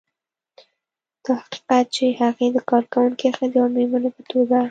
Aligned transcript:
دا 1.23 1.33
حقیقت 1.43 1.85
چې 1.95 2.05
هغې 2.21 2.47
د 2.55 2.57
کارکونکې 2.69 3.27
ښځې 3.37 3.57
او 3.63 3.67
مېرمنې 3.75 4.09
په 4.15 4.21
توګه 4.31 4.57